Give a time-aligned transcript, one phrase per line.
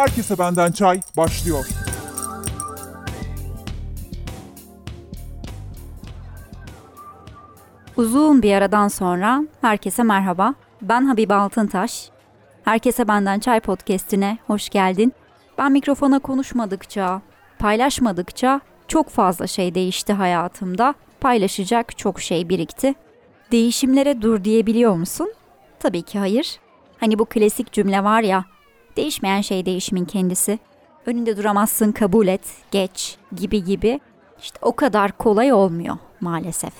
[0.00, 1.66] Herkese benden çay başlıyor.
[7.96, 10.54] Uzun bir aradan sonra herkese merhaba.
[10.82, 12.10] Ben Habibe Altıntaş.
[12.64, 15.12] Herkese Benden Çay podcast'ine hoş geldin.
[15.58, 17.22] Ben mikrofona konuşmadıkça,
[17.58, 20.94] paylaşmadıkça çok fazla şey değişti hayatımda.
[21.20, 22.94] Paylaşacak çok şey birikti.
[23.52, 25.32] Değişimlere dur diyebiliyor musun?
[25.78, 26.60] Tabii ki hayır.
[27.00, 28.44] Hani bu klasik cümle var ya,
[28.96, 30.58] değişmeyen şey değişimin kendisi.
[31.06, 32.40] Önünde duramazsın, kabul et,
[32.70, 34.00] geç gibi gibi.
[34.42, 36.72] İşte o kadar kolay olmuyor maalesef.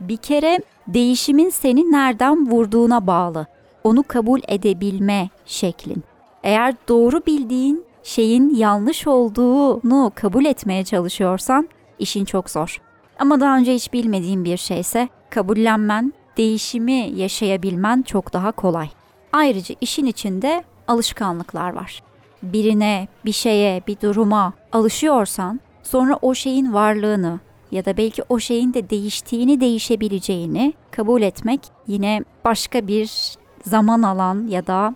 [0.00, 3.46] Bir kere değişimin seni nereden vurduğuna bağlı.
[3.84, 6.04] Onu kabul edebilme şeklin.
[6.42, 12.80] Eğer doğru bildiğin şeyin yanlış olduğunu kabul etmeye çalışıyorsan işin çok zor.
[13.18, 18.88] Ama daha önce hiç bilmediğin bir şeyse kabullenmen, değişimi yaşayabilmen çok daha kolay.
[19.32, 22.02] Ayrıca işin içinde alışkanlıklar var.
[22.42, 28.74] Birine, bir şeye, bir duruma alışıyorsan sonra o şeyin varlığını ya da belki o şeyin
[28.74, 34.94] de değiştiğini, değişebileceğini kabul etmek yine başka bir zaman alan ya da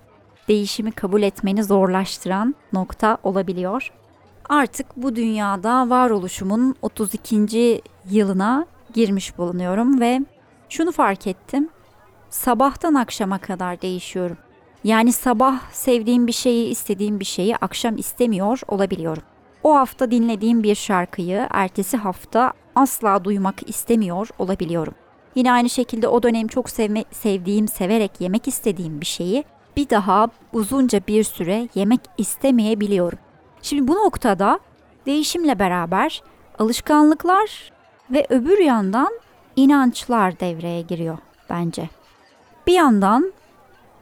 [0.48, 3.93] değişimi kabul etmeni zorlaştıran nokta olabiliyor.
[4.49, 7.83] Artık bu dünyada varoluşumun 32.
[8.11, 10.21] yılına girmiş bulunuyorum ve
[10.69, 11.69] şunu fark ettim.
[12.31, 14.37] Sabahtan akşama kadar değişiyorum.
[14.87, 19.23] Yani sabah sevdiğim bir şeyi, istediğim bir şeyi akşam istemiyor olabiliyorum.
[19.62, 24.95] O hafta dinlediğim bir şarkıyı ertesi hafta asla duymak istemiyor olabiliyorum.
[25.34, 29.45] Yine aynı şekilde o dönem çok sevme, sevdiğim, severek yemek istediğim bir şeyi
[29.77, 33.19] bir daha uzunca bir süre yemek istemeyebiliyorum.
[33.62, 34.61] Şimdi bu noktada
[35.06, 36.23] değişimle beraber
[36.59, 37.73] alışkanlıklar
[38.11, 39.11] ve öbür yandan
[39.56, 41.19] inançlar devreye giriyor
[41.50, 41.89] bence.
[42.67, 43.33] Bir yandan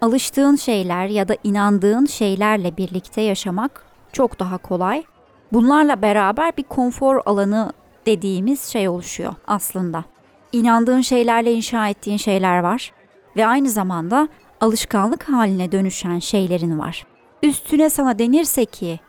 [0.05, 5.05] alıştığın şeyler ya da inandığın şeylerle birlikte yaşamak çok daha kolay.
[5.53, 7.73] Bunlarla beraber bir konfor alanı
[8.07, 10.05] dediğimiz şey oluşuyor aslında.
[10.53, 12.93] İnandığın şeylerle inşa ettiğin şeyler var
[13.37, 14.29] ve aynı zamanda
[14.61, 17.07] alışkanlık haline dönüşen şeylerin var.
[17.43, 19.01] Üstüne sana denirse ki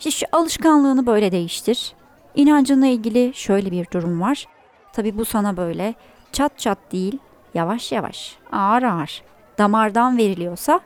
[0.00, 1.94] şu alışkanlığını böyle değiştir.
[2.34, 4.46] İnancınla ilgili şöyle bir durum var.
[4.92, 5.94] Tabi bu sana böyle
[6.32, 7.18] çat çat değil
[7.54, 9.31] yavaş yavaş ağır ağır
[9.62, 10.80] damardan veriliyorsa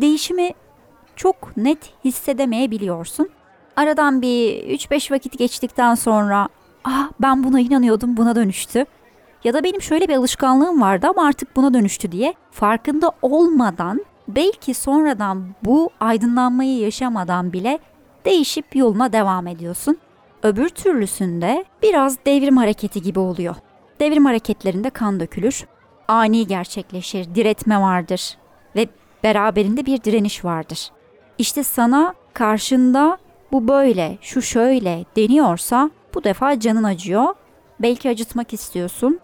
[0.00, 0.50] değişimi
[1.16, 3.28] çok net hissedemeyebiliyorsun.
[3.76, 6.48] Aradan bir 3-5 vakit geçtikten sonra
[6.84, 8.84] ah ben buna inanıyordum buna dönüştü.
[9.44, 14.74] Ya da benim şöyle bir alışkanlığım vardı ama artık buna dönüştü diye farkında olmadan belki
[14.74, 17.78] sonradan bu aydınlanmayı yaşamadan bile
[18.24, 19.98] değişip yoluna devam ediyorsun.
[20.42, 23.56] Öbür türlüsünde biraz devrim hareketi gibi oluyor.
[24.00, 25.66] Devrim hareketlerinde kan dökülür,
[26.08, 28.36] ani gerçekleşir, diretme vardır
[28.76, 28.86] ve
[29.24, 30.90] beraberinde bir direniş vardır.
[31.38, 33.18] İşte sana karşında
[33.52, 37.34] bu böyle, şu şöyle deniyorsa bu defa canın acıyor.
[37.80, 39.20] Belki acıtmak istiyorsun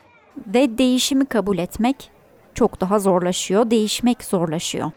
[0.47, 2.11] ve değişimi kabul etmek
[2.55, 4.91] çok daha zorlaşıyor, değişmek zorlaşıyor.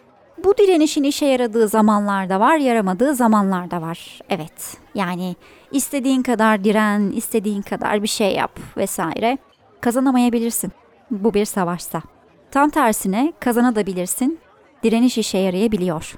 [0.44, 4.20] Bu direnişin işe yaradığı zamanlarda var, yaramadığı zamanlarda var.
[4.30, 4.78] Evet.
[4.96, 5.36] Yani
[5.72, 9.38] istediğin kadar diren, istediğin kadar bir şey yap vesaire
[9.82, 10.72] kazanamayabilirsin.
[11.12, 12.02] Bu bir savaşsa.
[12.52, 14.40] Tam tersine kazanabilirsin.
[14.84, 16.16] Direniş işe yarayabiliyor.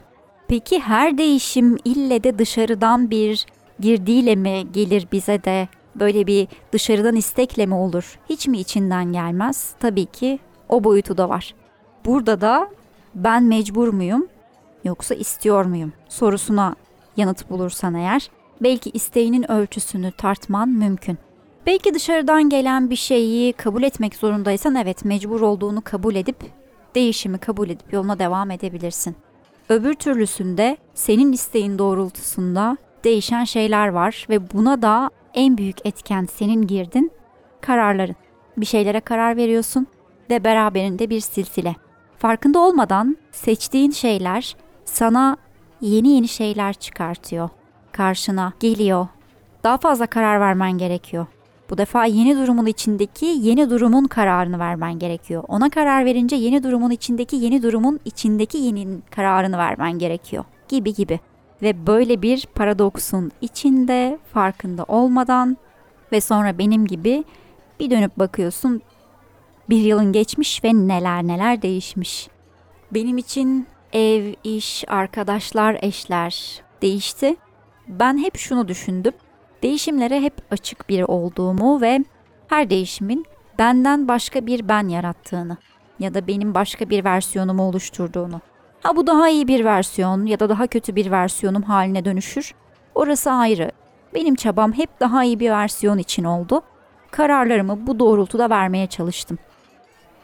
[0.48, 3.46] Peki her değişim ille de dışarıdan bir
[3.80, 8.20] girdiğiyle mi gelir bize de böyle bir dışarıdan istekle mi olur?
[8.30, 9.74] Hiç mi içinden gelmez?
[9.80, 10.40] Tabii ki
[10.70, 11.56] o boyutu da var.
[12.06, 12.70] Burada da
[13.16, 14.28] ben mecbur muyum
[14.84, 16.76] yoksa istiyor muyum sorusuna
[17.18, 18.30] yanıt bulursan eğer
[18.62, 21.18] belki isteğinin ölçüsünü tartman mümkün.
[21.68, 26.38] Belki dışarıdan gelen bir şeyi kabul etmek zorundaysan evet mecbur olduğunu kabul edip
[26.96, 29.16] değişimi kabul edip yoluna devam edebilirsin.
[29.70, 36.68] Öbür türlüsünde senin isteğin doğrultusunda değişen şeyler var ve buna da en büyük etken senin
[36.68, 37.12] girdin
[37.62, 38.16] kararların.
[38.58, 39.88] Bir şeylere karar veriyorsun
[40.30, 41.76] ve beraberinde bir silsile.
[42.18, 44.56] Farkında olmadan seçtiğin şeyler
[44.86, 45.38] sana
[45.82, 47.50] yeni yeni şeyler çıkartıyor.
[47.92, 49.08] Karşına geliyor.
[49.64, 51.26] Daha fazla karar vermen gerekiyor.
[51.70, 55.44] Bu defa yeni durumun içindeki yeni durumun kararını vermen gerekiyor.
[55.48, 60.46] Ona karar verince yeni durumun içindeki yeni durumun içindeki yeni kararını vermen gerekiyor.
[60.68, 61.20] Gibi gibi.
[61.62, 65.58] Ve böyle bir paradoksun içinde farkında olmadan
[66.12, 67.24] ve sonra benim gibi
[67.80, 68.82] bir dönüp bakıyorsun
[69.70, 72.28] bir yılın geçmiş ve neler neler değişmiş.
[72.92, 77.36] Benim için ev, iş, arkadaşlar, eşler değişti.
[77.88, 79.14] Ben hep şunu düşündüm.
[79.68, 82.06] Değişimlere hep açık bir olduğumu ve
[82.48, 83.26] her değişimin
[83.60, 85.58] benden başka bir ben yarattığını
[86.00, 88.42] ya da benim başka bir versiyonumu oluşturduğunu.
[88.84, 92.54] Ha bu daha iyi bir versiyon ya da daha kötü bir versiyonum haline dönüşür.
[92.96, 93.72] Orası ayrı.
[94.14, 96.62] Benim çabam hep daha iyi bir versiyon için oldu.
[97.12, 99.38] Kararlarımı bu doğrultuda vermeye çalıştım.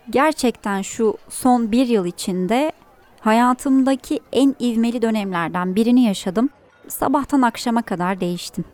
[0.09, 2.71] Gerçekten şu son bir yıl içinde
[3.19, 6.49] hayatımdaki en ivmeli dönemlerden birini yaşadım.
[6.87, 8.65] Sabahtan akşama kadar değiştim.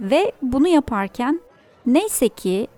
[0.00, 1.40] Ve bunu yaparken
[1.86, 2.68] neyse ki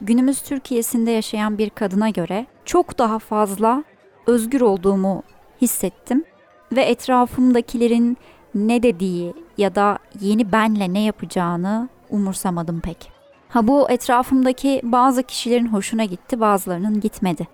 [0.00, 3.84] günümüz Türkiye'sinde yaşayan bir kadına göre çok daha fazla
[4.26, 5.22] özgür olduğumu
[5.60, 6.24] hissettim
[6.72, 8.16] ve etrafımdakilerin
[8.54, 13.12] ne dediği ya da yeni benle ne yapacağını umursamadım pek.
[13.48, 17.48] Ha bu etrafımdaki bazı kişilerin hoşuna gitti, bazılarının gitmedi.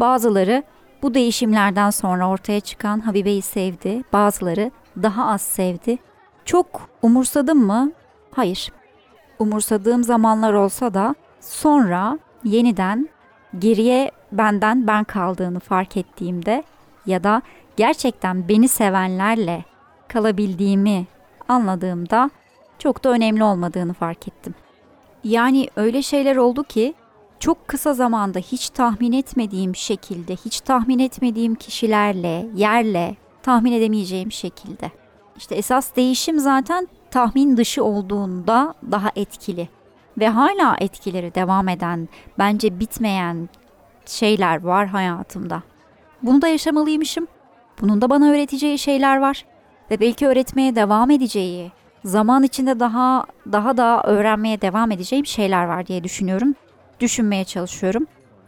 [0.00, 0.62] Bazıları
[1.02, 4.70] bu değişimlerden sonra ortaya çıkan Habibe'yi sevdi, bazıları
[5.02, 5.98] daha az sevdi.
[6.44, 7.92] Çok umursadım mı?
[8.34, 8.72] Hayır.
[9.38, 13.08] Umursadığım zamanlar olsa da sonra yeniden
[13.58, 16.62] geriye benden ben kaldığını fark ettiğimde
[17.06, 17.42] ya da
[17.76, 19.64] gerçekten beni sevenlerle
[20.08, 21.06] kalabildiğimi
[21.48, 22.30] anladığımda
[22.78, 24.54] çok da önemli olmadığını fark ettim.
[25.24, 26.94] Yani öyle şeyler oldu ki
[27.40, 34.90] çok kısa zamanda hiç tahmin etmediğim şekilde, hiç tahmin etmediğim kişilerle, yerle, tahmin edemeyeceğim şekilde.
[35.36, 39.68] İşte esas değişim zaten tahmin dışı olduğunda daha etkili
[40.18, 42.08] ve hala etkileri devam eden,
[42.38, 43.48] bence bitmeyen
[44.06, 45.62] şeyler var hayatımda.
[46.22, 47.26] Bunu da yaşamalıymışım.
[47.80, 49.44] Bunun da bana öğreteceği şeyler var
[49.90, 51.72] ve belki öğretmeye devam edeceği,
[52.04, 56.54] zaman içinde daha daha da öğrenmeye devam edeceğim şeyler var diye düşünüyorum.
[57.00, 58.06] Düşünmeye çalışıyorum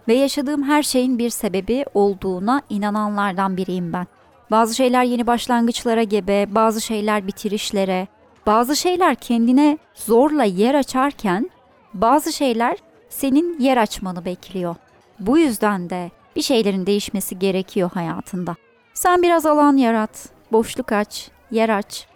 [0.09, 4.07] ve yaşadığım her şeyin bir sebebi olduğuna inananlardan biriyim ben.
[4.51, 8.09] Bazı şeyler yeni başlangıçlara gebe, bazı şeyler bitirişlere,
[8.47, 11.51] bazı şeyler kendine zorla yer açarken
[11.95, 12.77] bazı şeyler
[13.09, 14.77] senin yer açmanı bekliyor.
[15.21, 18.57] Bu yüzden de bir şeylerin değişmesi gerekiyor hayatında.
[18.95, 22.07] Sen biraz alan yarat, boşluk aç, yer aç.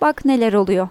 [0.00, 0.88] Bak neler oluyor.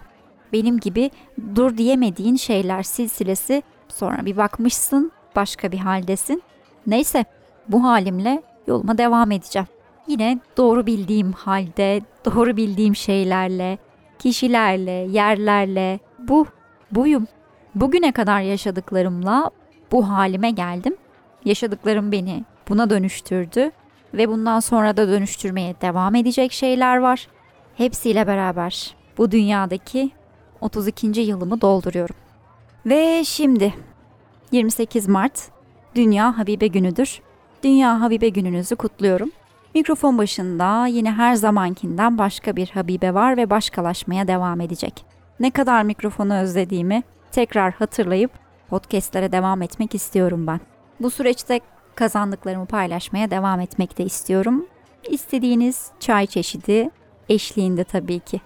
[0.54, 1.12] Benim gibi
[1.56, 6.44] dur diyemediğin şeyler silsilesi sonra bir bakmışsın başka bir haldesin.
[6.88, 7.26] Neyse
[7.68, 9.68] bu halimle yoluma devam edeceğim.
[10.08, 13.78] Yine doğru bildiğim halde, doğru bildiğim şeylerle,
[14.20, 16.48] kişilerle, yerlerle bu
[16.92, 17.28] buyum.
[17.76, 19.52] Bugüne kadar yaşadıklarımla
[19.92, 20.96] bu halime geldim.
[21.46, 23.72] Yaşadıklarım beni buna dönüştürdü
[24.14, 27.28] ve bundan sonra da dönüştürmeye devam edecek şeyler var.
[27.76, 30.12] Hepsiyle beraber bu dünyadaki
[30.62, 31.22] 32.
[31.22, 32.16] yılımı dolduruyorum.
[32.86, 33.74] Ve şimdi
[34.52, 35.52] 28 Mart
[35.96, 37.22] Dünya Habibe Günü'dür.
[37.64, 39.32] Dünya Habibe Gününüzü kutluyorum.
[39.78, 45.06] Mikrofon başında yine her zamankinden başka bir Habibe var ve başkalaşmaya devam edecek.
[45.40, 48.32] Ne kadar mikrofonu özlediğimi tekrar hatırlayıp
[48.70, 50.60] podcastlere devam etmek istiyorum ben.
[51.00, 51.60] Bu süreçte
[51.96, 54.66] kazandıklarımı paylaşmaya devam etmek de istiyorum.
[55.10, 56.90] İstediğiniz çay çeşidi
[57.30, 58.42] eşliğinde tabii ki.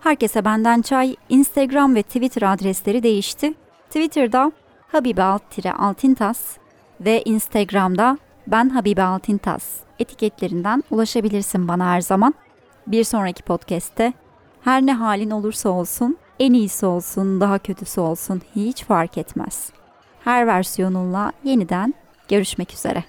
[0.00, 3.54] Herkese benden çay Instagram ve Twitter adresleri değişti.
[3.86, 4.52] Twitter'da
[4.92, 6.40] Habibe Alt-Altintas
[7.00, 8.18] ve Instagram'da
[8.50, 9.62] ben Habibe Altintas
[9.98, 12.34] etiketlerinden ulaşabilirsin bana her zaman.
[12.86, 14.12] Bir sonraki podcast'te
[14.64, 19.70] her ne halin olursa olsun, en iyisi olsun, daha kötüsü olsun hiç fark etmez.
[20.24, 21.94] Her versiyonunla yeniden
[22.28, 23.04] görüşmek üzere.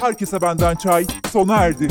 [0.00, 1.88] Herkese benden çay sona erdi.